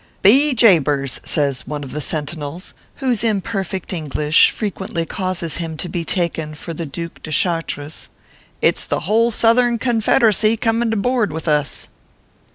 [0.23, 5.87] "Be jabers!" says one of the sentinels, whose im perfect English frequently causes him to
[5.87, 8.09] be taken for the Due de Chartres,"
[8.63, 11.87] it s the whole Southern Con federacy coming to boord with us."